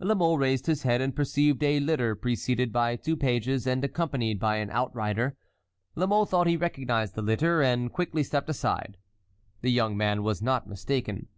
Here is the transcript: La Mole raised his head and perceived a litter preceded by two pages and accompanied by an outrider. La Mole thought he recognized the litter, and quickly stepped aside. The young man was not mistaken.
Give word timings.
La 0.00 0.14
Mole 0.14 0.36
raised 0.36 0.66
his 0.66 0.82
head 0.82 1.00
and 1.00 1.16
perceived 1.16 1.62
a 1.62 1.80
litter 1.80 2.14
preceded 2.14 2.74
by 2.74 2.94
two 2.94 3.16
pages 3.16 3.66
and 3.66 3.82
accompanied 3.82 4.38
by 4.38 4.56
an 4.56 4.68
outrider. 4.68 5.34
La 5.96 6.04
Mole 6.04 6.26
thought 6.26 6.46
he 6.46 6.58
recognized 6.58 7.14
the 7.14 7.22
litter, 7.22 7.62
and 7.62 7.90
quickly 7.90 8.22
stepped 8.22 8.50
aside. 8.50 8.98
The 9.62 9.72
young 9.72 9.96
man 9.96 10.22
was 10.22 10.42
not 10.42 10.68
mistaken. 10.68 11.28